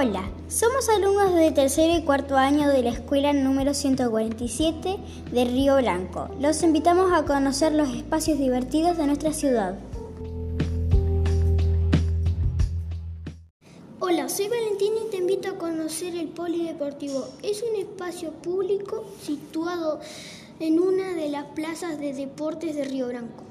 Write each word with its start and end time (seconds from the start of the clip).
Hola, 0.00 0.30
somos 0.46 0.88
alumnos 0.90 1.34
de 1.34 1.50
tercero 1.50 1.92
y 1.92 2.04
cuarto 2.04 2.36
año 2.36 2.68
de 2.68 2.84
la 2.84 2.90
escuela 2.90 3.32
número 3.32 3.74
147 3.74 4.96
de 5.32 5.44
Río 5.44 5.76
Blanco. 5.78 6.28
Los 6.38 6.62
invitamos 6.62 7.10
a 7.12 7.24
conocer 7.24 7.72
los 7.72 7.88
espacios 7.88 8.38
divertidos 8.38 8.96
de 8.96 9.06
nuestra 9.08 9.32
ciudad. 9.32 9.76
Hola, 13.98 14.28
soy 14.28 14.46
Valentina 14.46 14.98
y 15.04 15.10
te 15.10 15.16
invito 15.16 15.48
a 15.48 15.58
conocer 15.58 16.14
el 16.14 16.28
Polideportivo. 16.28 17.26
Es 17.42 17.64
un 17.68 17.74
espacio 17.74 18.30
público 18.34 19.04
situado 19.20 19.98
en 20.60 20.78
una 20.78 21.12
de 21.14 21.28
las 21.28 21.46
plazas 21.46 21.98
de 21.98 22.12
deportes 22.12 22.76
de 22.76 22.84
Río 22.84 23.08
Blanco. 23.08 23.42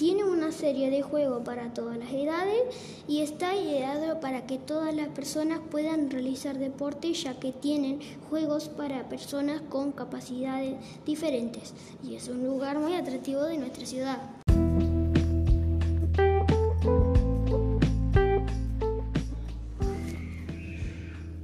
Tiene 0.00 0.24
una 0.24 0.50
serie 0.50 0.88
de 0.88 1.02
juegos 1.02 1.42
para 1.44 1.74
todas 1.74 1.98
las 1.98 2.10
edades 2.10 2.62
y 3.06 3.20
está 3.20 3.54
ideado 3.54 4.18
para 4.18 4.46
que 4.46 4.56
todas 4.56 4.94
las 4.94 5.08
personas 5.08 5.60
puedan 5.70 6.10
realizar 6.10 6.56
deporte 6.56 7.12
ya 7.12 7.38
que 7.38 7.52
tienen 7.52 8.00
juegos 8.30 8.70
para 8.70 9.10
personas 9.10 9.60
con 9.60 9.92
capacidades 9.92 10.76
diferentes 11.04 11.74
y 12.02 12.14
es 12.14 12.28
un 12.28 12.42
lugar 12.42 12.78
muy 12.78 12.94
atractivo 12.94 13.42
de 13.42 13.58
nuestra 13.58 13.84
ciudad. 13.84 14.20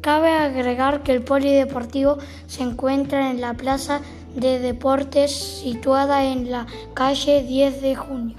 Cabe 0.01 0.31
agregar 0.31 1.03
que 1.03 1.13
el 1.13 1.23
polideportivo 1.23 2.17
se 2.47 2.63
encuentra 2.63 3.31
en 3.31 3.43
la 3.43 3.53
Plaza 3.53 4.01
de 4.37 4.59
Deportes 4.59 5.33
situada 5.33 6.25
en 6.25 6.51
la 6.51 6.67
calle 6.95 7.43
10 7.43 7.81
de 7.81 7.97
junio. 7.97 8.37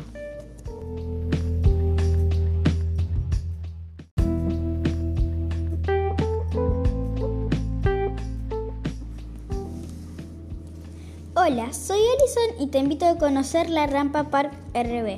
Hola, 11.35 11.73
soy 11.73 11.99
Alison 11.99 12.61
y 12.61 12.67
te 12.67 12.79
invito 12.79 13.05
a 13.05 13.17
conocer 13.17 13.69
la 13.69 13.87
rampa 13.87 14.25
Park 14.25 14.53
RB. 14.73 15.17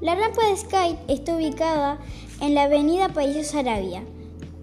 La 0.00 0.14
rampa 0.16 0.48
de 0.48 0.56
Sky 0.56 0.98
está 1.08 1.36
ubicada 1.36 1.98
en 2.40 2.54
la 2.54 2.64
avenida 2.64 3.08
Países 3.10 3.54
Arabia. 3.54 4.02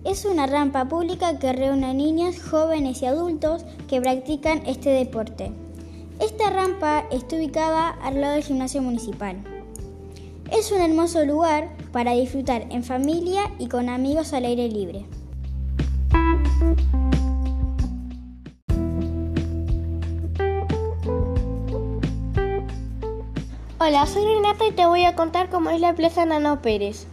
Es 0.04 0.26
una 0.26 0.48
rampa 0.48 0.86
pública 0.86 1.38
que 1.38 1.54
reúne 1.54 1.86
a 1.86 1.94
niños, 1.94 2.42
jóvenes 2.42 3.04
y 3.04 3.06
adultos 3.06 3.64
que 3.88 4.02
practican 4.02 4.64
este 4.66 4.90
deporte. 4.90 5.52
Esta 6.20 6.50
rampa 6.50 7.06
está 7.12 7.36
ubicada 7.36 7.90
al 7.90 8.20
lado 8.20 8.34
del 8.34 8.44
gimnasio 8.44 8.82
municipal. 8.82 9.38
Es 10.52 10.72
un 10.72 10.82
hermoso 10.82 11.24
lugar 11.24 11.70
para 11.92 12.14
disfrutar 12.14 12.66
en 12.72 12.84
familia 12.84 13.44
y 13.60 13.68
con 13.68 13.90
amigos 13.90 14.34
al 14.34 14.46
aire 14.46 14.68
libre. 14.70 15.06
Hola, 23.80 24.08
soy 24.08 24.26
Renata 24.26 24.66
y 24.68 24.72
te 24.72 24.88
voy 24.88 25.06
a 25.06 25.16
contar 25.16 25.50
cómo 25.50 25.70
es 25.70 25.80
la 25.80 25.94
Plaza 25.94 26.26
Nano 26.26 26.62
Pérez. 26.64 27.06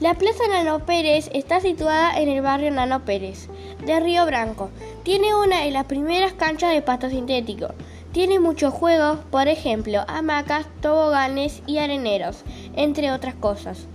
La 0.00 0.14
Plaza 0.14 0.42
Nano 0.48 0.84
Pérez 0.84 1.30
está 1.32 1.60
situada 1.60 2.18
en 2.18 2.28
el 2.28 2.42
barrio 2.42 2.72
Nano 2.72 3.04
Pérez, 3.04 3.48
de 3.86 4.00
Río 4.00 4.26
Branco. 4.26 4.70
Tiene 5.04 5.36
una 5.36 5.60
de 5.60 5.70
las 5.70 5.84
primeras 5.84 6.32
canchas 6.32 6.72
de 6.72 6.82
pasto 6.82 7.08
sintético. 7.08 7.68
Tiene 8.10 8.40
muchos 8.40 8.74
juegos, 8.74 9.20
por 9.30 9.46
ejemplo, 9.46 10.04
hamacas, 10.08 10.66
toboganes 10.80 11.62
y 11.68 11.78
areneros, 11.78 12.42
entre 12.74 13.12
otras 13.12 13.36
cosas. 13.36 13.86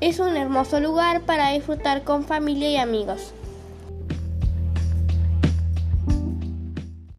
Es 0.00 0.20
un 0.20 0.36
hermoso 0.36 0.78
lugar 0.78 1.22
para 1.22 1.50
disfrutar 1.50 2.04
con 2.04 2.22
familia 2.22 2.70
y 2.70 2.76
amigos. 2.76 3.34